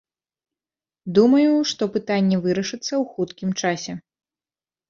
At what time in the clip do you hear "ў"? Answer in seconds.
2.81-3.03